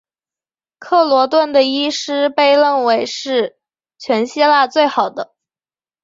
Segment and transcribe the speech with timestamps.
[0.79, 3.59] 克罗顿的医师被认为是
[3.99, 5.35] 全希腊最好的。